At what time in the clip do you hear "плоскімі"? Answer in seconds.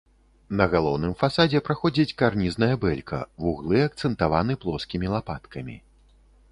4.67-5.07